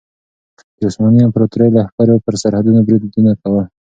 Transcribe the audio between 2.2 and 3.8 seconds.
پر سرحدونو بریدونه کول.